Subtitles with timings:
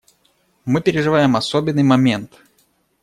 [0.65, 2.31] Мы переживаем особенный момент.